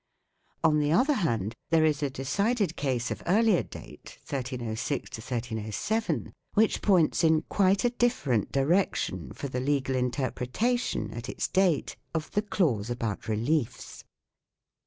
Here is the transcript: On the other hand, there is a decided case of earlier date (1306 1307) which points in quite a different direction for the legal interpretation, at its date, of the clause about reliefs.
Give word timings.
On 0.63 0.79
the 0.79 0.91
other 0.91 1.13
hand, 1.13 1.53
there 1.69 1.85
is 1.85 2.01
a 2.01 2.09
decided 2.09 2.75
case 2.75 3.11
of 3.11 3.21
earlier 3.27 3.61
date 3.61 4.17
(1306 4.27 5.11
1307) 5.15 6.33
which 6.55 6.81
points 6.81 7.23
in 7.23 7.43
quite 7.43 7.85
a 7.85 7.91
different 7.91 8.51
direction 8.51 9.31
for 9.31 9.47
the 9.47 9.59
legal 9.59 9.93
interpretation, 9.95 11.11
at 11.13 11.29
its 11.29 11.47
date, 11.47 11.97
of 12.15 12.31
the 12.31 12.41
clause 12.41 12.89
about 12.89 13.27
reliefs. 13.27 14.03